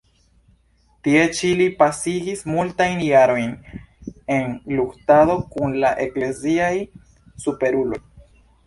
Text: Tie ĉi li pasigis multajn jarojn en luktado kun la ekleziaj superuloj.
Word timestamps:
Tie 1.07 1.25
ĉi 1.39 1.51
li 1.59 1.67
pasigis 1.81 2.41
multajn 2.55 3.05
jarojn 3.09 3.53
en 4.39 4.59
luktado 4.81 5.39
kun 5.55 5.79
la 5.87 5.95
ekleziaj 6.09 6.75
superuloj. 7.47 8.07